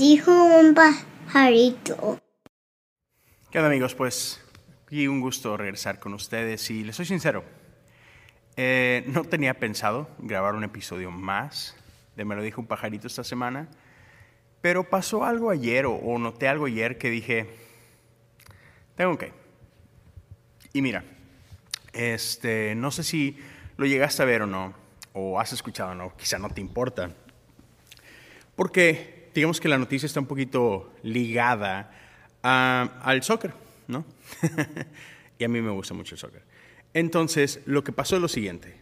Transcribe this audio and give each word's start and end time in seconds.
dijo 0.00 0.32
un 0.32 0.74
pajarito. 0.74 2.18
¿Qué 3.50 3.58
amigos? 3.58 3.94
Pues 3.94 4.40
y 4.88 5.06
un 5.06 5.20
gusto 5.20 5.58
regresar 5.58 6.00
con 6.00 6.14
ustedes 6.14 6.70
y 6.70 6.84
les 6.84 6.96
soy 6.96 7.04
sincero, 7.04 7.44
eh, 8.56 9.04
no 9.08 9.24
tenía 9.24 9.60
pensado 9.60 10.08
grabar 10.18 10.54
un 10.54 10.64
episodio 10.64 11.10
más 11.10 11.76
de 12.16 12.24
Me 12.24 12.34
lo 12.34 12.42
dijo 12.42 12.62
un 12.62 12.66
pajarito 12.66 13.08
esta 13.08 13.24
semana, 13.24 13.68
pero 14.62 14.88
pasó 14.88 15.24
algo 15.24 15.50
ayer 15.50 15.84
o, 15.84 15.92
o 15.92 16.18
noté 16.18 16.48
algo 16.48 16.64
ayer 16.64 16.96
que 16.96 17.10
dije, 17.10 17.50
tengo 18.96 19.18
que. 19.18 19.34
Y 20.72 20.80
mira, 20.80 21.04
este, 21.92 22.74
no 22.74 22.90
sé 22.90 23.02
si 23.04 23.38
lo 23.76 23.84
llegaste 23.84 24.22
a 24.22 24.26
ver 24.26 24.42
o 24.42 24.46
no, 24.46 24.72
o 25.12 25.38
has 25.38 25.52
escuchado 25.52 25.90
o 25.90 25.94
no, 25.94 26.16
quizá 26.16 26.38
no 26.38 26.48
te 26.48 26.62
importa, 26.62 27.10
porque 28.56 29.19
digamos 29.34 29.60
que 29.60 29.68
la 29.68 29.78
noticia 29.78 30.06
está 30.06 30.20
un 30.20 30.26
poquito 30.26 30.92
ligada 31.02 31.90
al 32.42 33.22
soccer, 33.22 33.52
¿no? 33.88 34.04
y 35.38 35.44
a 35.44 35.48
mí 35.48 35.60
me 35.60 35.70
gusta 35.70 35.94
mucho 35.94 36.14
el 36.14 36.18
soccer. 36.18 36.42
Entonces, 36.94 37.60
lo 37.66 37.84
que 37.84 37.92
pasó 37.92 38.16
es 38.16 38.22
lo 38.22 38.28
siguiente. 38.28 38.76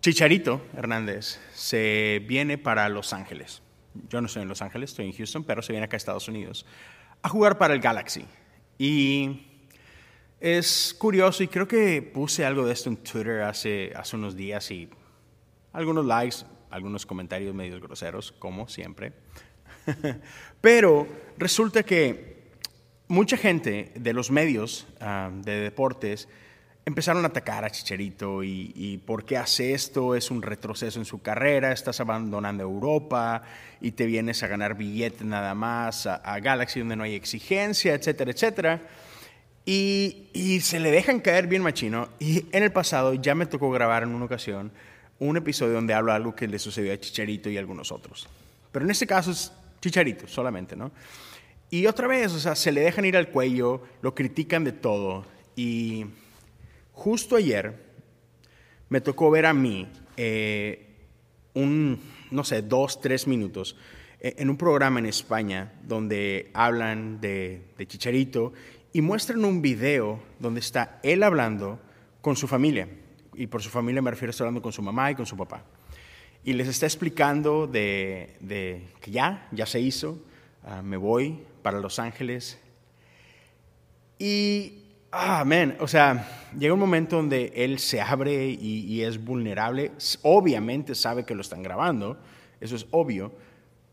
Chicharito 0.00 0.60
Hernández 0.76 1.40
se 1.54 2.22
viene 2.28 2.58
para 2.58 2.88
Los 2.88 3.12
Ángeles. 3.12 3.62
Yo 4.08 4.20
no 4.20 4.26
estoy 4.26 4.42
en 4.42 4.48
Los 4.48 4.62
Ángeles, 4.62 4.90
estoy 4.90 5.06
en 5.06 5.12
Houston, 5.12 5.44
pero 5.44 5.62
se 5.62 5.72
viene 5.72 5.86
acá 5.86 5.96
a 5.96 5.98
Estados 5.98 6.28
Unidos 6.28 6.66
a 7.22 7.28
jugar 7.28 7.58
para 7.58 7.74
el 7.74 7.80
Galaxy. 7.80 8.24
Y 8.78 9.46
es 10.38 10.94
curioso, 10.98 11.42
y 11.42 11.48
creo 11.48 11.66
que 11.66 12.02
puse 12.02 12.44
algo 12.44 12.66
de 12.66 12.72
esto 12.72 12.90
en 12.90 12.98
Twitter 12.98 13.42
hace, 13.42 13.92
hace 13.96 14.16
unos 14.16 14.36
días 14.36 14.70
y 14.70 14.88
algunos 15.72 16.04
likes, 16.04 16.36
algunos 16.70 17.06
comentarios 17.06 17.54
medio 17.54 17.80
groseros, 17.80 18.32
como 18.32 18.68
siempre. 18.68 19.12
Pero 20.60 21.06
resulta 21.38 21.82
que 21.82 22.36
mucha 23.08 23.36
gente 23.36 23.92
de 23.94 24.12
los 24.12 24.30
medios 24.30 24.86
ah, 25.00 25.30
de 25.32 25.60
deportes 25.60 26.28
empezaron 26.86 27.24
a 27.24 27.28
atacar 27.28 27.64
a 27.64 27.70
Chicharito 27.70 28.44
y, 28.44 29.02
por 29.04 29.24
qué 29.24 29.36
hace 29.36 29.74
esto, 29.74 30.14
es 30.14 30.30
un 30.30 30.40
retroceso 30.40 31.00
en 31.00 31.04
su 31.04 31.20
carrera, 31.20 31.72
estás 31.72 31.98
abandonando 31.98 32.62
Europa 32.62 33.42
y 33.80 33.90
te 33.90 34.06
vienes 34.06 34.44
a 34.44 34.46
ganar 34.46 34.76
billetes 34.76 35.22
nada 35.22 35.54
más 35.56 36.06
a, 36.06 36.38
Galaxy 36.38 36.78
donde 36.78 36.94
no 36.94 37.02
hay 37.02 37.16
exigencia, 37.16 37.92
etcétera, 37.92 38.30
etcétera. 38.30 38.82
Y, 39.64 40.28
y, 40.32 40.60
se 40.60 40.78
le 40.78 40.92
dejan 40.92 41.18
caer 41.18 41.48
bien 41.48 41.60
machino. 41.60 42.08
Y 42.20 42.46
en 42.52 42.62
el 42.62 42.70
pasado 42.70 43.14
ya 43.14 43.34
me 43.34 43.46
tocó 43.46 43.68
grabar 43.72 44.04
en 44.04 44.10
una 44.10 44.26
ocasión 44.26 44.70
un 45.18 45.36
episodio 45.36 45.74
donde 45.74 45.94
hablo 45.94 46.12
algo 46.12 46.34
que 46.34 46.46
le 46.46 46.58
sucedió 46.58 46.92
a 46.92 46.98
Chicharito 46.98 47.48
y 47.50 47.56
a 47.56 47.60
algunos 47.60 47.92
otros. 47.92 48.28
Pero 48.72 48.84
en 48.84 48.90
este 48.90 49.06
caso 49.06 49.30
es 49.30 49.52
Chicharito 49.80 50.26
solamente, 50.26 50.76
¿no? 50.76 50.92
Y 51.70 51.86
otra 51.86 52.06
vez, 52.06 52.32
o 52.32 52.38
sea, 52.38 52.54
se 52.54 52.70
le 52.70 52.82
dejan 52.82 53.04
ir 53.04 53.16
al 53.16 53.30
cuello, 53.30 53.82
lo 54.02 54.14
critican 54.14 54.62
de 54.64 54.72
todo. 54.72 55.24
Y 55.56 56.06
justo 56.92 57.36
ayer 57.36 57.74
me 58.88 59.00
tocó 59.00 59.30
ver 59.30 59.46
a 59.46 59.54
mí 59.54 59.88
eh, 60.16 60.86
un, 61.54 62.00
no 62.30 62.44
sé, 62.44 62.62
dos, 62.62 63.00
tres 63.00 63.26
minutos 63.26 63.76
eh, 64.20 64.34
en 64.38 64.48
un 64.48 64.56
programa 64.56 65.00
en 65.00 65.06
España 65.06 65.72
donde 65.82 66.50
hablan 66.54 67.20
de, 67.20 67.62
de 67.76 67.86
Chicharito 67.86 68.52
y 68.92 69.00
muestran 69.00 69.44
un 69.44 69.60
video 69.60 70.22
donde 70.38 70.60
está 70.60 71.00
él 71.02 71.22
hablando 71.22 71.80
con 72.20 72.36
su 72.36 72.46
familia. 72.46 72.88
Y 73.36 73.46
por 73.46 73.62
su 73.62 73.70
familia 73.70 74.02
me 74.02 74.10
refiero 74.10 74.30
a 74.30 74.32
estar 74.32 74.46
hablando 74.46 74.62
con 74.62 74.72
su 74.72 74.82
mamá 74.82 75.10
y 75.10 75.14
con 75.14 75.26
su 75.26 75.36
papá. 75.36 75.62
Y 76.42 76.52
les 76.52 76.68
está 76.68 76.86
explicando 76.86 77.66
de, 77.66 78.36
de 78.40 78.88
que 79.00 79.10
ya, 79.10 79.48
ya 79.50 79.66
se 79.66 79.80
hizo, 79.80 80.18
ah, 80.64 80.82
me 80.82 80.96
voy 80.96 81.40
para 81.62 81.80
Los 81.80 81.98
Ángeles. 81.98 82.60
Y, 84.18 84.84
ah, 85.12 85.44
o 85.80 85.88
sea, 85.88 86.50
llega 86.58 86.74
un 86.74 86.80
momento 86.80 87.16
donde 87.16 87.52
él 87.54 87.78
se 87.78 88.00
abre 88.00 88.46
y, 88.46 89.02
es 89.02 89.22
vulnerable. 89.22 89.92
Obviamente 90.22 90.94
sabe 90.94 91.24
que 91.24 91.34
lo 91.34 91.40
están 91.40 91.62
grabando, 91.62 92.18
eso 92.60 92.76
es 92.76 92.86
obvio, 92.90 93.32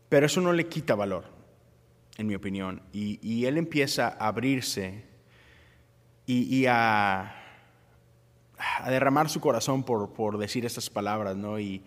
pero 0.08 0.26
eso 0.26 0.40
no 0.40 0.52
le 0.52 0.66
quita 0.66 0.94
valor, 0.94 1.24
en 2.16 2.26
mi 2.26 2.34
opinión. 2.34 2.80
Y, 2.92 3.44
él 3.44 3.58
empieza 3.58 4.08
a 4.08 4.28
abrirse 4.28 5.04
y, 6.26 6.64
a, 6.66 7.34
a, 8.58 8.90
derramar 8.90 9.28
su 9.28 9.40
corazón 9.40 9.82
por, 9.82 10.12
por 10.12 10.38
decir 10.38 10.64
estas 10.64 10.90
palabras, 10.90 11.36
¿no? 11.36 11.58
Y, 11.58 11.82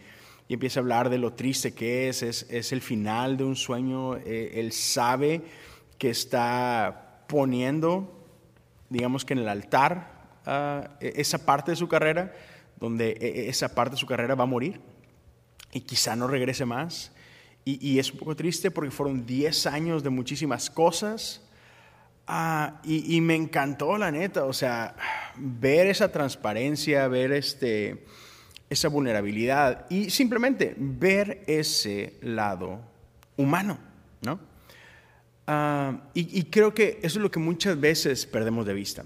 y 0.48 0.54
empieza 0.54 0.80
a 0.80 0.82
hablar 0.82 1.10
de 1.10 1.18
lo 1.18 1.34
triste 1.34 1.74
que 1.74 2.10
es, 2.10 2.24
es, 2.24 2.72
el 2.72 2.82
final 2.82 3.38
de 3.38 3.44
un 3.44 3.56
sueño, 3.56 4.16
eh, 4.18 4.54
él 4.56 4.72
sabe 4.72 5.42
que 5.98 6.10
está 6.10 7.24
poniendo, 7.28 8.14
digamos 8.90 9.26
que 9.26 9.34
en 9.34 9.40
el 9.40 9.50
altar, 9.50 10.30
ah, 10.46 10.92
e, 11.02 11.14
esa 11.18 11.46
parte 11.46 11.72
de 11.72 11.76
su 11.76 11.88
carrera, 11.90 12.34
donde 12.80 13.10
e, 13.12 13.46
e, 13.46 13.50
esa 13.50 13.76
parte 13.76 13.96
de 13.96 14.00
su 14.00 14.06
carrera 14.06 14.36
va 14.36 14.44
a 14.44 14.48
morir 14.48 14.80
y 15.74 15.82
quizá 15.82 16.16
no 16.16 16.28
regrese 16.28 16.66
más. 16.66 17.12
Y, 17.66 18.00
es 18.00 18.14
un 18.14 18.20
poco 18.20 18.34
triste 18.34 18.72
porque 18.72 18.92
fueron 18.92 19.26
10 19.26 19.66
años 19.68 20.02
de 20.02 20.10
muchísimas 20.10 20.70
cosas. 20.70 21.42
Ah, 22.30 22.82
y, 22.84 23.22
me 23.22 23.36
encantó, 23.36 23.98
la 23.98 24.12
neta, 24.12 24.44
o 24.44 24.52
sea, 24.52 24.98
ver 25.38 25.88
esa 25.88 26.12
transparencia, 26.12 27.08
ver 27.08 27.32
este, 27.32 28.04
esa 28.70 28.90
vulnerabilidad 28.90 29.86
y 29.90 30.10
simplemente 30.10 30.76
ver 30.78 31.46
ese 31.48 32.16
lado 32.22 32.82
humano, 33.38 33.80
¿no? 34.22 34.42
Ah, 35.48 36.02
y, 36.14 36.44
creo 36.44 36.74
que 36.74 37.00
eso 37.02 37.20
es 37.20 37.24
lo 37.24 37.32
que 37.32 37.40
muchas 37.40 37.80
veces 37.80 38.26
perdemos 38.26 38.66
de 38.66 38.74
vista. 38.74 39.06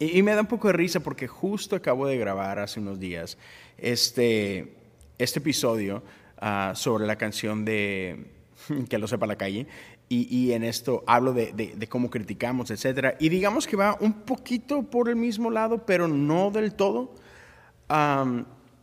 Y, 0.00 0.20
me 0.24 0.34
da 0.34 0.40
un 0.40 0.48
poco 0.48 0.66
de 0.66 0.72
risa 0.72 0.98
porque 0.98 1.28
justo 1.28 1.76
acabo 1.76 2.08
de 2.08 2.18
grabar 2.18 2.58
hace 2.58 2.80
unos 2.80 2.98
días 2.98 3.38
este, 3.78 4.74
este 5.18 5.38
episodio 5.38 6.02
ah, 6.38 6.72
sobre 6.74 7.06
la 7.06 7.14
canción 7.14 7.64
de 7.64 8.40
Que 8.88 8.98
lo 8.98 9.06
sepa 9.06 9.26
la 9.26 9.36
calle. 9.36 9.66
Y, 10.12 10.50
en 10.50 10.64
esto 10.64 11.04
hablo 11.06 11.32
de, 11.32 11.52
de, 11.52 11.88
cómo 11.88 12.10
criticamos, 12.10 12.72
etc. 12.72 13.14
Y 13.20 13.28
digamos 13.28 13.68
que 13.68 13.76
va 13.76 13.96
un 14.00 14.12
poquito 14.12 14.82
por 14.82 15.08
el 15.08 15.14
mismo 15.14 15.52
lado, 15.52 15.86
pero 15.86 16.08
no 16.08 16.50
del 16.50 16.74
todo 16.74 17.14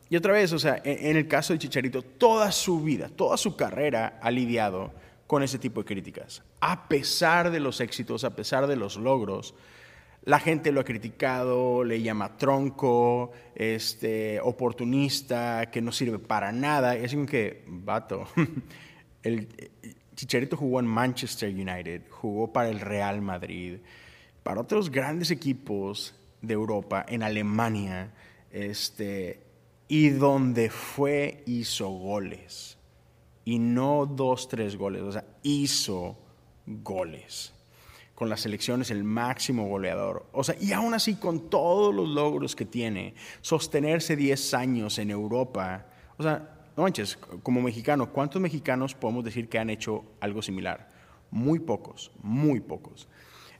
y 0.09 0.15
otra 0.15 0.33
vez, 0.33 0.53
o 0.53 0.59
sea, 0.59 0.81
en, 0.83 1.17
el 1.17 1.27
caso 1.27 1.53
de 1.53 1.59
Chicharito, 1.59 2.01
toda 2.01 2.51
su 2.51 2.81
vida, 2.81 3.09
toda 3.09 3.37
su 3.37 3.55
carrera 3.55 4.19
ha 4.21 4.31
lidiado 4.31 4.91
con 5.27 5.43
ese 5.43 5.59
tipo 5.59 5.81
de 5.81 5.85
críticas. 5.85 6.43
A 6.61 6.87
pesar 6.87 7.51
de 7.51 7.59
los 7.59 7.81
éxitos, 7.81 8.23
a 8.23 8.35
pesar 8.35 8.67
de 8.67 8.77
los 8.77 8.95
logros, 8.95 9.53
la 10.23 10.39
gente 10.39 10.71
lo 10.71 10.79
ha 10.81 10.85
criticado, 10.85 11.83
le 11.83 12.01
llama 12.01 12.37
tronco, 12.37 13.31
este, 13.55 14.39
oportunista, 14.41 15.69
que 15.71 15.81
no 15.81 15.91
sirve 15.91 16.19
para 16.19 16.53
nada. 16.53 16.95
Es 16.95 17.13
como 17.13 17.25
que, 17.25 17.65
vato, 17.67 18.27
el 19.23 19.49
Chicharito 20.17 20.57
jugó 20.57 20.79
en 20.79 20.87
Manchester 20.87 21.53
United, 21.53 22.01
jugó 22.09 22.51
para 22.51 22.69
el 22.69 22.79
Real 22.79 23.21
Madrid, 23.21 23.77
para 24.41 24.61
otros 24.61 24.89
grandes 24.89 25.29
equipos 25.29 26.15
de 26.41 26.55
Europa, 26.55 27.05
en 27.07 27.21
Alemania, 27.21 28.11
este, 28.49 29.39
y 29.87 30.09
donde 30.09 30.71
fue 30.71 31.43
hizo 31.45 31.89
goles. 31.89 32.79
Y 33.45 33.59
no 33.59 34.07
dos, 34.07 34.47
tres 34.47 34.75
goles, 34.75 35.03
o 35.03 35.11
sea, 35.11 35.23
hizo 35.43 36.17
goles. 36.65 37.53
Con 38.15 38.27
las 38.27 38.41
selecciones 38.41 38.89
el 38.89 39.03
máximo 39.03 39.67
goleador. 39.67 40.25
O 40.31 40.43
sea, 40.43 40.55
y 40.59 40.71
aún 40.71 40.95
así 40.95 41.17
con 41.17 41.47
todos 41.51 41.93
los 41.93 42.09
logros 42.09 42.55
que 42.55 42.65
tiene, 42.65 43.13
sostenerse 43.41 44.15
10 44.15 44.55
años 44.55 44.97
en 44.97 45.11
Europa. 45.11 45.85
O 46.17 46.23
sea, 46.23 46.56
no 46.77 46.83
manches, 46.83 47.17
como 47.41 47.59
mexicano, 47.59 48.13
¿cuántos 48.13 48.39
mexicanos 48.39 48.93
podemos 48.93 49.25
decir 49.25 49.49
que 49.49 49.57
han 49.57 49.71
hecho 49.71 50.05
algo 50.19 50.43
similar? 50.43 50.91
Muy 51.31 51.57
pocos, 51.57 52.11
muy 52.21 52.59
pocos. 52.59 53.07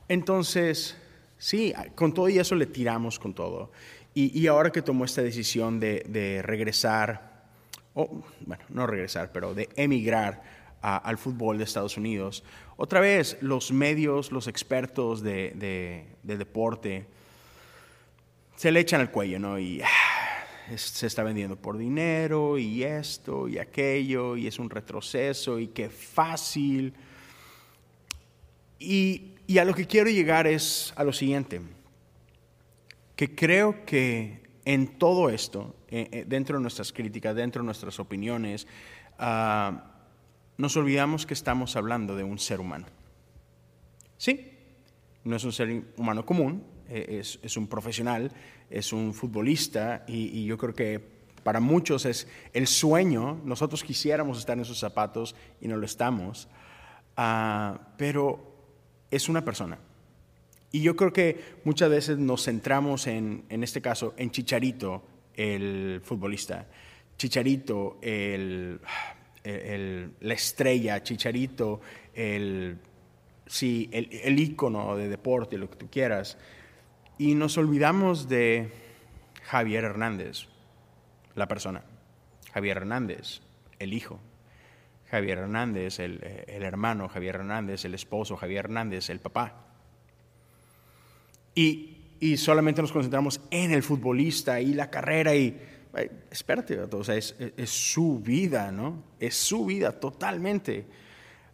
Entonces, 0.08 0.96
sí, 1.36 1.74
con 1.96 2.14
todo 2.14 2.28
y 2.28 2.38
eso 2.38 2.54
le 2.54 2.66
tiramos 2.66 3.18
con 3.18 3.34
todo. 3.34 3.72
Y, 4.14 4.46
ahora 4.48 4.70
que 4.70 4.82
tomó 4.82 5.04
esta 5.04 5.22
decisión 5.22 5.78
de, 5.78 6.42
regresar, 6.44 7.44
o 7.94 8.22
bueno, 8.46 8.64
no 8.68 8.86
regresar, 8.86 9.30
pero 9.32 9.52
de 9.54 9.68
emigrar 9.76 10.42
al 10.80 11.18
fútbol 11.18 11.58
de 11.58 11.64
Estados 11.64 11.96
Unidos, 11.96 12.44
otra 12.76 13.00
vez 13.00 13.36
los 13.40 13.72
medios, 13.72 14.30
los 14.30 14.46
expertos 14.46 15.22
de, 15.22 16.06
deporte, 16.22 17.06
se 18.56 18.72
le 18.72 18.80
echan 18.80 19.00
al 19.00 19.10
cuello, 19.10 19.38
¿no? 19.38 19.58
Y 19.58 19.82
se 20.76 21.06
está 21.06 21.22
vendiendo 21.22 21.56
por 21.56 21.78
dinero 21.78 22.58
y 22.58 22.82
esto 22.82 23.48
y 23.48 23.58
aquello 23.58 24.36
y 24.36 24.46
es 24.46 24.58
un 24.58 24.70
retroceso 24.70 25.58
y 25.58 25.68
qué 25.68 25.88
fácil. 25.88 26.92
Y, 28.78 29.34
y 29.46 29.58
a 29.58 29.64
lo 29.64 29.74
que 29.74 29.86
quiero 29.86 30.10
llegar 30.10 30.46
es 30.46 30.92
a 30.96 31.04
lo 31.04 31.12
siguiente 31.12 31.60
que 33.18 33.34
creo 33.34 33.84
que 33.84 34.42
en 34.64 34.96
todo 34.96 35.28
esto, 35.28 35.74
eh, 35.88 36.08
eh, 36.12 36.24
dentro 36.24 36.56
de 36.56 36.62
nuestras 36.62 36.92
críticas, 36.92 37.34
dentro 37.34 37.62
de 37.62 37.66
nuestras 37.66 37.98
opiniones, 37.98 38.68
ah, 39.18 39.90
nos 40.56 40.76
olvidamos 40.76 41.26
que 41.26 41.34
estamos 41.34 41.74
hablando 41.74 42.14
de 42.14 42.22
un 42.22 42.38
ser 42.38 42.60
humano. 42.60 42.86
Sí, 44.18 44.52
no 45.24 45.34
es 45.34 45.42
un 45.42 45.52
ser 45.52 45.82
humano 45.96 46.24
común, 46.24 46.62
eh, 46.88 47.20
es, 47.42 47.56
un 47.56 47.66
profesional, 47.66 48.30
es 48.70 48.92
un 48.92 49.14
futbolista 49.14 50.04
y, 50.06 50.44
yo 50.44 50.58
creo 50.58 50.74
que 50.74 51.00
para 51.42 51.60
muchos 51.60 52.04
es 52.04 52.28
el 52.52 52.66
sueño, 52.66 53.40
nosotros 53.44 53.82
quisiéramos 53.82 54.38
estar 54.38 54.58
en 54.58 54.64
sus 54.64 54.78
zapatos 54.78 55.34
y 55.60 55.68
no 55.68 55.76
lo 55.76 55.86
estamos, 55.86 56.48
ah, 57.16 57.80
pero 57.96 58.40
es 59.10 59.28
una 59.28 59.44
persona. 59.44 59.78
Y 60.70 60.82
yo 60.82 60.96
creo 60.96 61.12
que 61.12 61.56
muchas 61.64 61.88
veces 61.88 62.18
nos 62.18 62.44
centramos 62.44 63.06
en, 63.06 63.44
en 63.48 63.64
este 63.64 63.80
caso, 63.80 64.12
en 64.18 64.30
Chicharito, 64.30 65.02
el 65.34 66.02
futbolista, 66.04 66.66
Chicharito, 67.16 67.98
el, 68.02 68.80
la 70.20 70.34
estrella, 70.34 71.02
Chicharito, 71.02 71.80
el, 72.12 72.78
sí, 73.46 73.88
el, 73.92 74.08
el 74.12 74.38
ícono 74.38 74.94
de 74.96 75.08
deporte, 75.08 75.56
lo 75.56 75.70
que 75.70 75.76
tú 75.76 75.88
quieras. 75.90 76.36
Y 77.18 77.34
nos 77.34 77.58
olvidamos 77.58 78.28
de 78.28 78.70
Javier 79.42 79.84
Hernández, 79.84 80.46
la 81.34 81.48
persona. 81.48 81.82
Javier 82.52 82.76
Hernández, 82.76 83.40
el 83.78 83.92
hijo. 83.92 84.20
Javier 85.10 85.38
Hernández, 85.38 85.98
el, 85.98 86.22
el, 86.46 86.62
hermano. 86.62 87.08
Javier 87.08 87.36
Hernández, 87.36 87.84
el 87.84 87.94
esposo. 87.94 88.36
Javier 88.36 88.66
Hernández, 88.66 89.10
el 89.10 89.18
papá. 89.18 89.66
Y, 91.54 91.96
y 92.20 92.36
solamente 92.36 92.82
nos 92.82 92.92
concentramos 92.92 93.40
en 93.50 93.72
el 93.72 93.82
futbolista 93.82 94.60
y 94.60 94.74
la 94.74 94.88
carrera 94.88 95.34
y 95.34 95.60
espérate, 96.30 96.78
o 96.78 97.04
sea, 97.04 97.16
es, 97.16 97.34
su 97.66 98.20
vida, 98.20 98.70
¿no? 98.70 99.02
Es 99.18 99.34
su 99.34 99.66
vida 99.66 99.98
totalmente. 99.98 100.86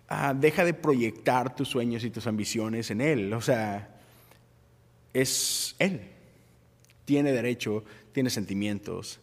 Ah, 0.09 0.35
deja 0.35 0.65
de 0.65 0.75
proyectar 0.75 1.55
tus 1.55 1.69
sueños 1.69 2.05
y 2.05 2.11
tus 2.11 2.27
ambiciones 2.27 2.91
en 2.91 3.01
él, 3.01 3.33
o 3.33 3.41
sea, 3.41 3.94
es 5.15 5.75
él. 5.79 6.11
Tiene 7.07 7.33
derecho, 7.33 7.85
tiene 8.13 8.29
sentimientos. 8.29 9.21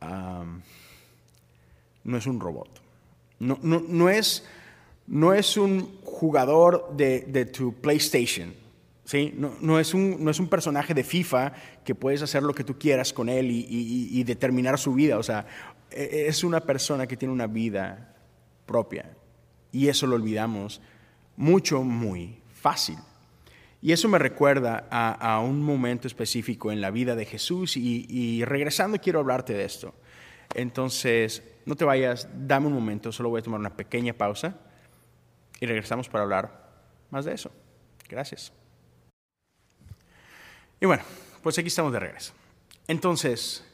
no 0.00 0.60
es 2.16 2.26
un 2.26 2.40
robot. 2.40 2.82
No, 3.38 3.58
no, 3.62 3.80
no, 3.80 4.10
es, 4.10 4.44
no 5.06 5.32
es 5.32 5.56
un 5.56 5.98
jugador 6.04 6.94
de, 6.96 7.20
de 7.20 7.46
tu 7.46 7.72
PlayStation 7.72 8.52
¿sí? 9.08 9.34
No, 9.34 9.80
es 9.80 9.94
un, 9.94 10.22
no 10.22 10.30
es 10.30 10.38
un 10.38 10.48
personaje 10.48 10.92
de 10.92 11.02
FIFA 11.02 11.54
que 11.82 11.94
puedes 11.94 12.20
hacer 12.20 12.42
lo 12.42 12.54
que 12.54 12.62
tú 12.62 12.78
quieras 12.78 13.14
con 13.14 13.30
él 13.30 13.48
y, 13.50 14.22
determinar 14.24 14.78
su 14.78 14.92
vida. 14.92 15.16
O 15.16 15.22
sea, 15.22 15.46
e, 15.90 16.02
e, 16.02 16.28
es 16.28 16.44
una 16.44 16.60
persona 16.60 17.06
que 17.06 17.16
tiene 17.16 17.32
una 17.32 17.46
vida 17.46 18.14
propia. 18.66 19.10
Y 19.72 19.88
eso 19.88 20.06
lo 20.06 20.16
olvidamos 20.16 20.82
mucho, 21.38 21.82
muy 21.82 22.36
fácil. 22.52 22.98
Y 23.80 23.92
eso 23.92 24.08
me 24.08 24.18
recuerda 24.18 24.88
a, 24.90 25.40
un 25.40 25.62
momento 25.62 26.08
específico 26.08 26.72
en 26.72 26.80
la 26.80 26.90
vida 26.90 27.14
de 27.14 27.24
Jesús 27.24 27.76
y, 27.76 28.06
y, 28.08 28.44
regresando 28.44 28.98
quiero 28.98 29.20
hablarte 29.20 29.54
de 29.54 29.64
esto. 29.64 29.94
Entonces, 30.54 31.42
no 31.64 31.76
te 31.76 31.84
vayas, 31.84 32.28
dame 32.34 32.66
un 32.66 32.72
momento, 32.72 33.12
solo 33.12 33.28
voy 33.28 33.40
a 33.40 33.44
tomar 33.44 33.60
una 33.60 33.76
pequeña 33.76 34.14
pausa 34.14 34.56
y 35.60 35.66
regresamos 35.66 36.08
para 36.08 36.24
hablar 36.24 36.68
más 37.10 37.24
de 37.24 37.34
eso. 37.34 37.52
Gracias. 38.08 38.52
Y 40.80 40.86
bueno, 40.86 41.02
pues 41.42 41.58
aquí 41.58 41.68
estamos 41.68 41.92
de 41.92 42.00
regreso. 42.00 42.32
Entonces, 42.86 43.64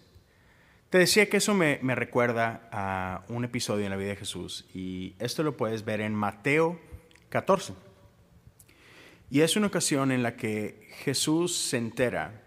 te 0.91 0.99
decía 0.99 1.29
que 1.29 1.39
eso 1.39 1.55
me, 1.55 1.79
recuerda 1.95 2.69
a 2.73 3.25
un 3.29 3.45
episodio 3.45 3.85
en 3.85 3.91
la 3.91 3.97
vida 3.97 4.11
de 4.11 4.17
Jesús 4.17 4.65
y 4.75 5.15
esto 5.19 5.43
lo 5.43 5.57
puedes 5.57 5.85
ver 5.85 6.01
en 6.01 6.15
Mateo 6.15 6.81
14. 7.29 7.75
Y 9.35 9.41
es 9.41 9.57
una 9.57 9.67
ocasión 9.67 10.13
en 10.13 10.23
la 10.23 10.37
que 10.37 10.87
Jesús 11.03 11.57
se 11.57 11.77
entera 11.77 12.41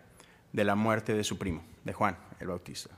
de 0.53 0.63
la 0.63 0.75
muerte 0.75 1.13
de 1.13 1.25
su 1.25 1.37
primo, 1.37 1.61
de 1.83 1.91
Juan 1.91 2.17
el 2.39 2.47
Bautista. 2.47 2.91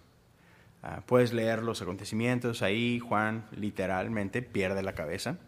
Ah, 0.84 1.02
puedes 1.04 1.34
leer 1.34 1.64
los 1.64 1.82
acontecimientos 1.82 2.62
ahí, 2.62 3.00
Juan 3.00 3.48
literalmente 3.52 4.44
pierde 4.44 4.84
la 4.84 4.94
cabeza. 4.94 5.40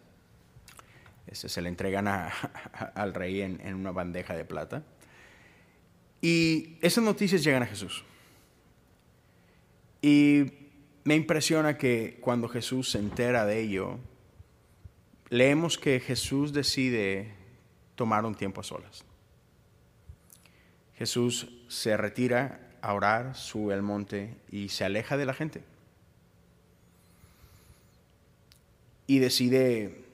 Este, 1.28 1.48
se 1.48 1.62
le 1.62 1.68
entregan 1.68 2.08
al 2.96 3.14
rey 3.14 3.42
en 3.42 3.74
una 3.76 3.92
bandeja 3.92 4.34
de 4.34 4.44
plata. 4.44 4.82
Y 6.20 6.78
esas 6.80 7.04
noticias 7.04 7.44
llegan 7.44 7.62
a 7.62 7.66
Jesús. 7.66 8.02
Y 10.00 10.46
me 11.04 11.14
impresiona 11.14 11.78
que 11.78 12.18
cuando 12.20 12.48
Jesús 12.48 12.90
se 12.90 12.98
entera 12.98 13.46
de 13.46 13.60
ello, 13.60 14.00
leemos 15.30 15.78
que 15.78 16.00
Jesús 16.00 16.52
decide 16.52 17.40
tomar 18.02 18.24
un 18.24 18.34
tiempo 18.34 18.60
a 18.60 18.64
solas. 18.64 19.04
Jesús 20.96 21.46
se 21.68 21.96
retira 21.96 22.72
a 22.80 22.94
orar, 22.94 23.36
sube 23.36 23.74
al 23.74 23.82
monte 23.82 24.34
y 24.50 24.70
se 24.70 24.84
aleja 24.84 25.16
de 25.16 25.24
la 25.24 25.34
gente. 25.34 25.62
Y 29.06 29.20
decide 29.20 30.04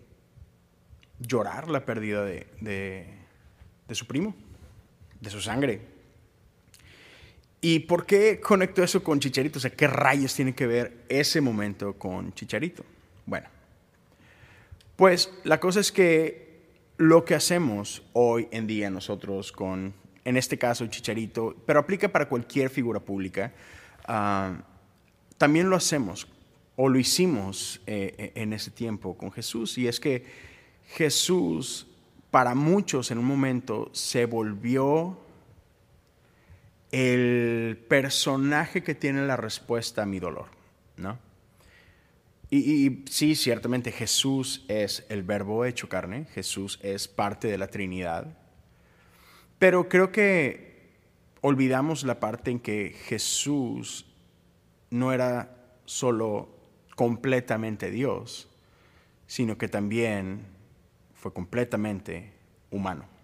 llorar 1.18 1.70
la 1.70 1.86
pérdida 1.86 2.26
de, 2.26 3.06
su 3.92 4.06
primo, 4.06 4.34
de 5.22 5.30
su 5.30 5.40
sangre. 5.40 5.80
¿Y 7.62 7.78
por 7.78 8.04
qué 8.04 8.38
conecto 8.38 8.82
eso 8.82 9.02
con 9.02 9.18
Chicharito? 9.18 9.60
O 9.60 9.62
sea, 9.62 9.70
¿qué 9.70 9.86
rayos 9.86 10.34
tiene 10.34 10.54
que 10.54 10.66
ver 10.66 11.04
ese 11.08 11.40
momento 11.40 11.94
con 11.94 12.34
Chicharito? 12.34 12.84
Bueno, 13.24 13.48
pues 14.94 15.32
la 15.44 15.58
cosa 15.58 15.80
es 15.80 15.90
que 15.90 16.47
lo 16.98 17.24
que 17.24 17.34
hacemos 17.34 18.02
hoy 18.12 18.48
en 18.50 18.66
día 18.66 18.90
nosotros 18.90 19.52
con, 19.52 19.94
en 20.24 20.36
este 20.36 20.58
caso, 20.58 20.86
Chicharito, 20.88 21.56
pero 21.64 21.80
aplica 21.80 22.08
para 22.08 22.28
cualquier 22.28 22.70
figura 22.70 23.00
pública, 23.00 23.54
ah, 24.06 24.60
también 25.38 25.70
lo 25.70 25.76
hacemos 25.76 26.26
o 26.74 26.88
lo 26.88 26.98
hicimos 26.98 27.80
eh, 27.86 28.32
en 28.34 28.52
ese 28.52 28.72
tiempo 28.72 29.16
con 29.16 29.32
Jesús. 29.32 29.78
Y 29.78 29.88
es 29.88 30.00
que 30.00 30.24
Jesús, 30.88 31.86
para 32.30 32.54
muchos 32.54 33.10
en 33.10 33.18
un 33.18 33.24
momento, 33.24 33.90
se 33.92 34.26
volvió 34.26 35.18
el 36.90 37.84
personaje 37.88 38.82
que 38.82 38.94
tiene 38.94 39.26
la 39.26 39.36
respuesta 39.36 40.02
a 40.02 40.06
mi 40.06 40.18
dolor, 40.18 40.46
¿no? 40.96 41.18
Y, 42.50 43.04
sí, 43.10 43.34
ciertamente 43.34 43.92
Jesús 43.92 44.64
es 44.68 45.04
el 45.10 45.22
verbo 45.22 45.66
hecho 45.66 45.88
carne, 45.88 46.26
Jesús 46.32 46.78
es 46.82 47.06
parte 47.06 47.48
de 47.48 47.58
la 47.58 47.68
Trinidad, 47.68 48.38
pero 49.58 49.88
creo 49.88 50.12
que 50.12 50.92
olvidamos 51.42 52.04
la 52.04 52.20
parte 52.20 52.50
en 52.50 52.60
que 52.60 52.96
Jesús 53.04 54.06
no 54.90 55.12
era 55.12 55.56
solo 55.84 56.48
completamente 56.96 57.90
Dios, 57.90 58.48
sino 59.26 59.58
que 59.58 59.68
también 59.68 60.46
fue 61.12 61.34
completamente 61.34 62.32
humano. 62.70 63.17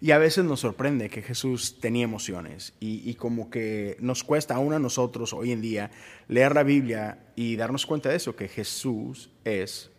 Y 0.00 0.10
a 0.10 0.18
veces 0.18 0.44
nos 0.44 0.60
sorprende 0.60 1.08
que 1.08 1.22
Jesús 1.22 1.78
tenía 1.80 2.04
emociones 2.04 2.72
y, 2.80 3.14
como 3.14 3.50
que 3.50 3.96
nos 4.00 4.24
cuesta 4.24 4.54
aún 4.54 4.72
a 4.72 4.78
nosotros 4.78 5.32
hoy 5.32 5.52
en 5.52 5.60
día 5.60 5.90
leer 6.28 6.54
la 6.54 6.62
Biblia 6.62 7.26
y 7.36 7.56
darnos 7.56 7.86
cuenta 7.86 8.08
de 8.08 8.16
eso, 8.16 8.36
que 8.36 8.48
Jesús 8.48 9.30
es 9.44 9.90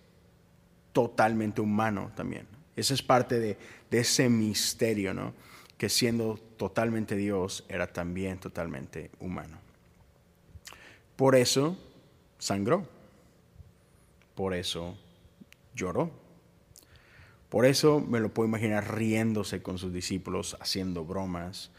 totalmente 0.94 1.62
humano 1.62 2.12
también. 2.16 2.48
Esa 2.76 2.94
es 2.94 3.02
parte 3.02 3.40
de, 3.40 3.58
de 3.90 4.00
ese 4.00 4.30
misterio, 4.30 5.14
¿no? 5.14 5.34
Que 5.78 5.90
siendo 5.90 6.38
totalmente 6.58 7.16
Dios 7.16 7.66
era 7.70 7.88
también 7.88 8.40
totalmente 8.40 9.12
humano. 9.20 9.60
Por 11.16 11.36
eso 11.36 11.78
sangró. 12.38 12.88
Por 14.36 14.54
eso 14.54 14.98
lloró 15.76 16.29
por 17.50 17.66
eso 17.66 18.00
me 18.00 18.20
lo 18.20 18.34
puedo 18.34 18.48
imaginar 18.48 18.96
riéndose 18.96 19.62
con 19.62 19.78
sus 19.80 19.92
discípulos, 19.92 20.56
haciendo 20.60 21.04
bromas, 21.04 21.72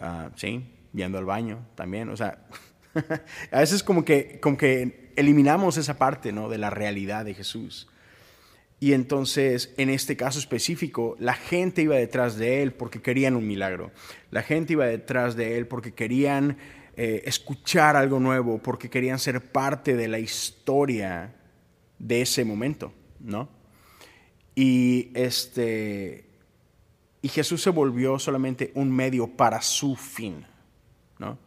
uh, 0.00 0.30
¿sí? 0.36 0.74
Viendo 0.92 1.18
al 1.18 1.26
baño 1.26 1.66
también. 1.74 2.08
O 2.08 2.16
sea, 2.16 2.46
a 3.52 3.60
veces 3.60 3.82
como 3.82 4.04
que, 4.04 4.40
como 4.40 4.56
que 4.56 5.12
eliminamos 5.16 5.76
esa 5.76 5.98
parte 5.98 6.32
¿no? 6.32 6.48
de 6.48 6.58
la 6.58 6.70
realidad 6.70 7.26
de 7.26 7.34
Jesús. 7.34 7.86
Y 8.82 8.94
entonces, 8.94 9.74
en 9.76 9.90
este 9.90 10.16
caso 10.16 10.38
específico, 10.38 11.14
la 11.18 11.34
gente 11.34 11.82
iba 11.82 11.96
detrás 11.96 12.36
de 12.36 12.62
él 12.62 12.72
porque 12.72 13.02
querían 13.02 13.36
un 13.36 13.46
milagro. 13.46 13.92
La 14.30 14.42
gente 14.42 14.72
iba 14.72 14.86
detrás 14.86 15.36
de 15.36 15.58
él 15.58 15.66
porque 15.66 15.92
querían 15.92 16.56
eh, 16.96 17.22
escuchar 17.26 17.94
algo 17.94 18.18
nuevo, 18.20 18.56
porque 18.56 18.88
querían 18.88 19.18
ser 19.18 19.52
parte 19.52 19.96
de 19.96 20.08
la 20.08 20.18
historia 20.18 21.34
de 21.98 22.22
ese 22.22 22.42
momento, 22.46 22.94
¿no? 23.20 23.59
Y, 24.60 25.10
este, 25.14 26.26
y 27.22 27.28
Jesús 27.28 27.62
se 27.62 27.70
volvió 27.70 28.18
solamente 28.18 28.72
un 28.74 28.94
medio 28.94 29.26
para 29.26 29.62
su 29.62 29.96
fin. 29.96 30.44
¿no? 31.18 31.38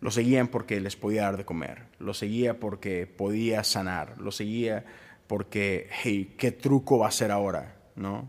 Lo 0.00 0.10
seguían 0.10 0.48
porque 0.48 0.80
les 0.80 0.96
podía 0.96 1.24
dar 1.24 1.36
de 1.36 1.44
comer, 1.44 1.88
lo 1.98 2.14
seguía 2.14 2.58
porque 2.58 3.06
podía 3.06 3.62
sanar, 3.62 4.18
lo 4.18 4.32
seguía 4.32 4.86
porque, 5.26 5.90
hey, 6.02 6.34
¿qué 6.38 6.50
truco 6.50 7.00
va 7.00 7.08
a 7.08 7.10
ser 7.10 7.30
ahora? 7.30 7.76
¿No? 7.94 8.26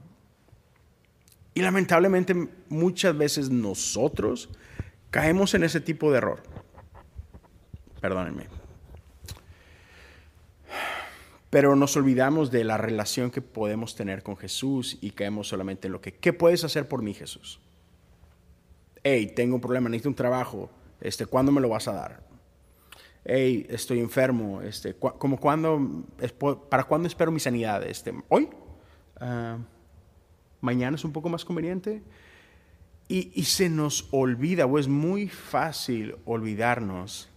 Y 1.54 1.62
lamentablemente 1.62 2.36
muchas 2.68 3.18
veces 3.18 3.50
nosotros 3.50 4.50
caemos 5.10 5.54
en 5.54 5.64
ese 5.64 5.80
tipo 5.80 6.12
de 6.12 6.18
error. 6.18 6.44
Perdónenme. 8.02 8.61
Pero 11.52 11.76
nos 11.76 11.98
olvidamos 11.98 12.50
de 12.50 12.64
la 12.64 12.78
relación 12.78 13.30
que 13.30 13.42
podemos 13.42 13.94
tener 13.94 14.24
con 14.24 14.38
Jesús 14.38 14.98
y 15.02 15.12
caemos 15.12 15.50
solamente 15.50 15.88
en 15.88 15.92
lo 15.92 16.00
que, 16.00 16.14
¿qué 16.14 16.32
puedes 16.32 16.64
hacer 16.64 16.88
por 16.88 17.02
mí, 17.02 17.14
Jesús? 17.14 17.60
Hey, 19.04 19.34
tengo 19.36 19.56
un 19.56 19.62
problema, 19.62 19.90
necesito 19.90 20.08
un 20.08 20.16
trabajo. 20.16 20.70
Este, 21.02 21.26
¿Cuándo 21.26 21.52
me 21.52 21.60
lo 21.60 21.68
vas 21.68 21.90
a 21.90 21.92
dar? 21.92 22.24
Hey, 23.26 23.68
estoy 23.70 24.00
enfermo. 24.00 24.62
Este, 24.62 24.96
como 24.96 25.38
cuando, 25.42 26.06
¿Para 26.70 26.86
cuándo 26.86 27.10
espero 27.10 27.32
mi 27.32 27.42
sanidad? 27.42 27.84
Este, 27.84 28.14
¿Hoy? 28.30 28.48
Ah, 29.20 29.58
¿Mañana 30.62 30.96
es 30.96 31.04
un 31.04 31.12
poco 31.12 31.28
más 31.28 31.44
conveniente? 31.44 32.02
Y, 33.10 33.30
y 33.36 33.44
se 33.44 33.68
nos 33.68 34.08
olvida, 34.12 34.66
o 34.68 34.80
es 34.80 34.88
muy 34.88 35.28
fácil 35.28 36.16
olvidarnos 36.24 37.28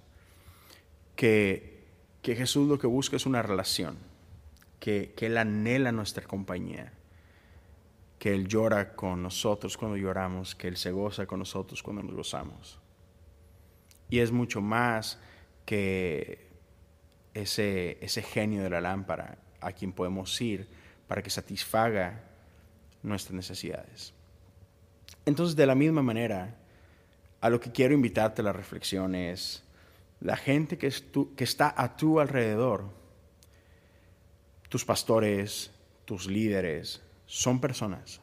que 1.17 1.74
que 2.25 2.35
Jesús 2.35 2.67
lo 2.67 2.79
que 2.79 2.87
busca 2.87 3.17
es 3.17 3.27
una 3.27 3.43
relación, 3.43 3.99
que, 4.81 5.13
Él 5.21 5.37
anhela 5.37 5.93
nuestra 5.93 6.25
compañía, 6.25 6.91
que 8.19 8.33
Él 8.33 8.49
llora 8.49 8.97
con 8.97 9.23
nosotros 9.23 9.77
cuando 9.77 9.99
lloramos, 9.99 10.55
que 10.55 10.69
Él 10.69 10.79
se 10.79 10.91
goza 10.91 11.27
con 11.27 11.41
nosotros 11.41 11.83
cuando 11.83 12.03
nos 12.03 12.15
gozamos. 12.15 12.81
Y 14.09 14.21
es 14.21 14.33
mucho 14.33 14.63
más 14.63 15.21
que 15.67 16.49
ese, 17.35 17.99
ese 18.01 18.23
genio 18.23 18.63
de 18.63 18.71
la 18.71 18.81
lámpara 18.81 19.37
a 19.61 19.73
quien 19.73 19.93
podemos 19.93 20.41
ir 20.41 20.67
para 21.07 21.23
que 21.23 21.29
satisfaga 21.29 22.25
nuestras 23.03 23.35
necesidades. 23.35 24.15
Entonces, 25.27 25.57
de 25.57 25.67
la 25.67 25.75
misma 25.75 26.03
manera, 26.03 26.57
a 27.43 27.51
lo 27.51 27.61
que 27.61 27.71
quiero 27.71 27.93
invitarte 27.93 28.41
a 28.41 28.47
la 28.47 28.55
reflexión 28.55 29.15
es, 29.15 29.63
la 30.21 30.37
gente 30.37 30.79
que, 30.79 30.87
está 30.87 31.75
a 31.77 31.97
tu 31.97 32.21
alrededor, 32.21 32.89
tus 34.69 34.85
pastores, 34.85 35.71
tus 36.05 36.27
líderes, 36.27 37.03
son 37.27 37.61
personas. 37.61 38.21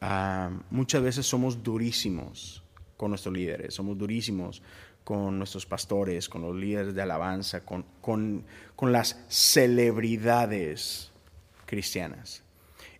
Ah, 0.00 0.50
muchas 0.70 1.02
veces 1.02 1.26
somos 1.26 1.62
durísimos 1.62 2.62
con 2.96 3.10
nuestros 3.10 3.34
líderes, 3.34 3.74
somos 3.74 3.98
durísimos 3.98 4.62
con 5.02 5.36
nuestros 5.38 5.66
pastores, 5.66 6.28
con 6.28 6.42
los 6.42 6.54
líderes 6.54 6.94
de 6.94 7.02
alabanza, 7.02 7.64
con 7.64 8.44
las 8.80 9.18
celebridades 9.28 11.10
cristianas. 11.66 12.43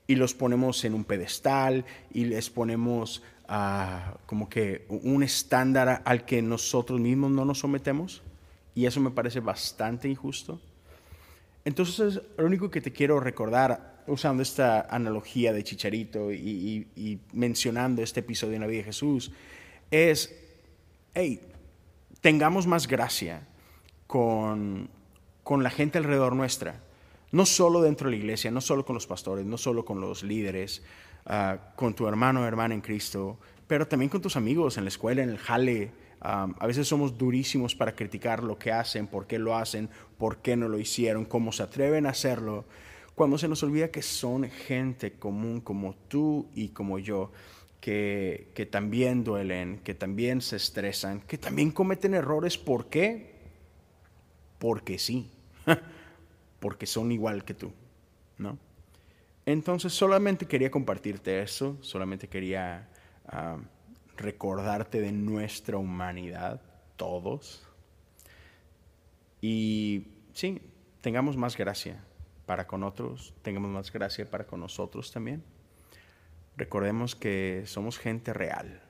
Y 0.07 0.17
los 0.17 0.35
ponemos 0.35 0.85
en 0.85 0.95
un 0.95 1.05
pedestal 1.05 1.85
y 2.13 2.27
les 2.27 2.51
ponemos 2.51 3.23
como 4.27 4.49
que 4.49 4.87
un 4.89 5.23
estándar 5.23 6.03
al 6.05 6.25
que 6.25 6.41
nosotros 6.41 7.01
mismos 7.01 7.31
no 7.31 7.45
nos 7.45 7.59
sometemos 7.59 8.23
y 8.75 8.87
eso 8.87 9.01
me 9.01 9.11
parece 9.11 9.41
bastante 9.41 10.09
injusto. 10.09 10.61
Entonces, 11.65 12.21
lo 12.37 12.45
único 12.45 12.71
que 12.71 12.81
te 12.81 12.93
quiero 12.93 13.21
recordar, 13.21 14.03
usando 14.07 14.43
esta 14.43 14.83
analogía 14.83 15.53
de 15.53 15.65
Chicharito 15.65 16.33
y, 16.33 17.21
mencionando 17.33 18.03
este 18.03 18.21
episodio 18.21 18.55
en 18.55 18.61
la 18.61 18.67
vida 18.67 18.79
de 18.79 18.85
Jesús, 18.85 19.33
es, 19.91 20.35
hey, 21.15 21.41
tengamos 22.21 22.67
más 22.67 22.87
gracia 22.87 23.47
con, 24.07 24.91
con 25.43 25.63
la 25.63 25.71
gente 25.71 25.99
alrededor 25.99 26.35
nuestra, 26.35 26.81
no 27.35 27.47
solo 27.47 27.83
dentro 27.83 28.09
de 28.09 28.17
la 28.17 28.23
iglesia, 28.23 28.51
no 28.51 28.61
solo 28.61 28.85
con 28.85 28.95
los 28.95 29.07
pastores, 29.07 29.45
no 29.45 29.59
solo 29.59 29.85
con 29.85 30.01
los 30.01 30.23
líderes, 30.23 30.83
Ah, 31.27 31.73
con 31.75 31.95
tu 31.95 32.07
hermano 32.07 32.43
o 32.43 32.45
hermana 32.45 32.75
en 32.75 32.83
Cristo, 32.83 33.39
pero 33.67 33.89
también 33.89 34.11
con 34.11 34.21
tus 34.21 34.37
amigos 34.37 34.77
en 34.77 34.85
la 34.85 34.89
escuela, 34.89 35.23
en 35.23 35.31
el 35.31 35.39
jale. 35.39 35.93
a 36.21 36.67
veces 36.67 36.89
somos 36.89 37.19
durísimos 37.19 37.75
para 37.75 37.95
criticar 37.95 38.43
lo 38.43 38.59
que 38.59 38.73
hacen, 38.73 39.07
por 39.07 39.27
qué 39.27 39.39
lo 39.39 39.57
hacen, 39.57 39.91
por 40.19 40.39
qué 40.39 40.57
no 40.57 40.69
lo 40.69 40.79
hicieron, 40.79 41.25
cómo 41.27 41.53
se 41.53 41.63
atreven 41.63 42.07
a 42.07 42.11
hacerlo, 42.11 42.65
cuando 43.15 43.37
se 43.37 43.47
nos 43.47 43.63
olvida 43.63 43.89
que 43.89 44.01
son 44.01 44.45
gente 44.51 45.13
común 45.13 45.61
como 45.61 45.95
tú 46.09 46.49
y 46.55 46.69
como 46.69 46.99
yo, 46.99 47.31
que, 47.81 48.51
que 48.55 48.65
también 48.65 49.23
duelen, 49.23 49.81
que 49.85 49.95
también 49.95 50.41
se 50.41 50.57
estresan, 50.57 51.21
que 51.21 51.37
también 51.37 51.71
cometen 51.71 52.15
errores. 52.15 52.57
¿Por 52.57 52.87
qué? 52.87 53.35
Porque 54.59 54.99
sí, 54.99 55.31
porque 56.65 56.87
son 56.87 57.13
igual 57.13 57.45
que 57.45 57.53
tú, 57.53 57.75
¿no? 58.39 58.57
Entonces 59.45 59.93
solamente 59.93 60.47
quería 60.47 60.71
compartirte 60.71 61.43
eso, 61.43 61.77
solamente 61.83 62.27
quería 62.27 62.89
ah, 63.27 63.59
recordarte 64.17 65.03
de 65.03 65.13
nuestra 65.13 65.77
humanidad, 65.77 66.63
todos. 66.97 67.69
Y 69.43 70.07
sí, 70.33 70.63
tengamos 71.03 71.37
más 71.37 71.55
gracia 71.55 72.03
para 72.47 72.67
con 72.67 72.83
otros, 72.83 73.35
tengamos 73.43 73.71
más 73.71 73.93
gracia 73.93 74.25
para 74.31 74.47
con 74.47 74.61
nosotros 74.61 75.13
también. 75.13 75.45
Recordemos 76.57 77.15
que 77.15 77.65
somos 77.67 77.99
gente 77.99 78.33
real, 78.33 78.81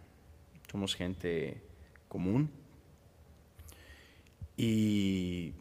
somos 0.71 0.95
gente 0.95 1.61
común. 2.07 2.53
Y 4.57 5.55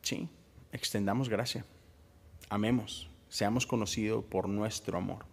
sí, 0.00 0.28
extendamos 0.74 1.30
gracia, 1.30 1.64
amemos 2.50 3.08
seamos 3.34 3.66
conocidos 3.66 4.24
por 4.24 4.48
nuestro 4.48 4.96
amor 4.96 5.26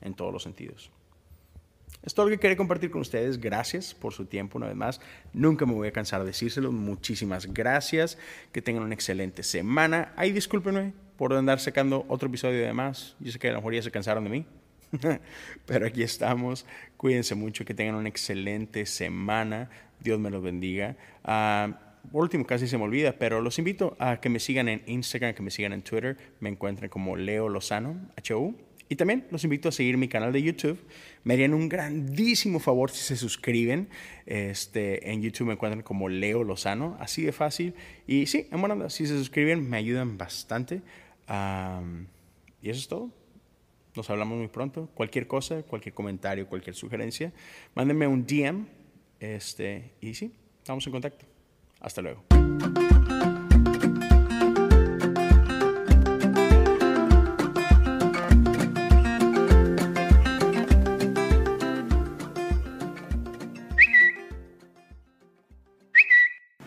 en 0.00 0.14
todos 0.14 0.32
los 0.32 0.42
sentidos. 0.42 0.90
Es 2.02 2.14
todo 2.14 2.26
lo 2.26 2.30
que 2.30 2.38
quería 2.38 2.56
compartir 2.56 2.90
con 2.90 3.02
ustedes. 3.02 3.38
Gracias 3.38 3.92
por 3.92 4.14
su 4.14 4.24
tiempo 4.24 4.56
una 4.56 4.68
vez 4.68 4.74
más. 4.74 5.00
Nunca 5.34 5.66
me 5.66 5.74
voy 5.74 5.86
a 5.86 5.92
cansar 5.92 6.22
de 6.22 6.28
decírselo. 6.28 6.72
Muchísimas 6.72 7.52
gracias. 7.52 8.16
Que 8.52 8.62
tengan 8.62 8.84
una 8.84 8.94
excelente 8.94 9.42
semana. 9.42 10.14
Ay, 10.16 10.32
discúlpenme 10.32 10.94
por 11.18 11.34
andar 11.34 11.60
sacando 11.60 12.06
otro 12.08 12.28
episodio 12.28 12.64
de 12.64 12.72
más. 12.72 13.16
Yo 13.20 13.30
sé 13.30 13.38
que 13.38 13.50
a 13.50 13.52
lo 13.52 13.58
mejor 13.58 13.74
ya 13.74 13.82
se 13.82 13.90
cansaron 13.90 14.24
de 14.24 14.30
mí. 14.30 14.46
Pero 15.66 15.86
aquí 15.86 16.02
estamos. 16.02 16.64
Cuídense 16.96 17.34
mucho. 17.34 17.66
Que 17.66 17.74
tengan 17.74 17.96
una 17.96 18.08
excelente 18.08 18.86
semana. 18.86 19.68
Dios 20.00 20.18
me 20.18 20.30
los 20.30 20.42
bendiga. 20.42 20.96
Ah, 21.22 21.91
por 22.10 22.22
último, 22.22 22.44
casi 22.44 22.66
se 22.66 22.76
me 22.76 22.84
olvida, 22.84 23.12
pero 23.18 23.40
los 23.40 23.58
invito 23.58 23.96
a 23.98 24.20
que 24.20 24.28
me 24.28 24.40
sigan 24.40 24.68
en 24.68 24.82
Instagram, 24.86 25.34
que 25.34 25.42
me 25.42 25.50
sigan 25.50 25.72
en 25.72 25.82
Twitter. 25.82 26.16
Me 26.40 26.48
encuentren 26.48 26.90
como 26.90 27.16
Leo 27.16 27.48
Lozano, 27.48 28.08
HU. 28.28 28.56
Y 28.88 28.96
también 28.96 29.26
los 29.30 29.44
invito 29.44 29.70
a 29.70 29.72
seguir 29.72 29.96
mi 29.96 30.08
canal 30.08 30.32
de 30.32 30.42
YouTube. 30.42 30.78
Me 31.24 31.34
harían 31.34 31.54
un 31.54 31.68
grandísimo 31.68 32.58
favor 32.58 32.90
si 32.90 33.02
se 33.02 33.16
suscriben. 33.16 33.88
Este, 34.26 35.10
en 35.10 35.22
YouTube 35.22 35.46
me 35.46 35.52
encuentran 35.54 35.82
como 35.82 36.08
Leo 36.08 36.44
Lozano, 36.44 36.96
así 37.00 37.22
de 37.22 37.32
fácil. 37.32 37.74
Y 38.06 38.26
sí, 38.26 38.48
en 38.50 38.60
buena 38.60 38.90
si 38.90 39.06
se 39.06 39.16
suscriben 39.16 39.68
me 39.68 39.78
ayudan 39.78 40.18
bastante. 40.18 40.82
y 42.60 42.68
eso 42.68 42.80
es 42.80 42.88
todo. 42.88 43.10
Nos 43.94 44.10
hablamos 44.10 44.38
muy 44.38 44.48
pronto. 44.48 44.90
Cualquier 44.94 45.26
cosa, 45.26 45.62
cualquier 45.62 45.94
comentario, 45.94 46.46
cualquier 46.46 46.74
sugerencia, 46.74 47.32
mándenme 47.74 48.06
un 48.06 48.26
DM. 48.26 48.66
Este, 49.20 49.92
y 50.00 50.14
sí, 50.14 50.32
estamos 50.58 50.84
en 50.86 50.92
contacto. 50.92 51.31
Hasta 51.82 52.00
luego. 52.00 52.22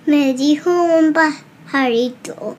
Me 0.05 0.33
dijo 0.33 0.69
un 0.69 1.13
pajarito. 1.13 2.57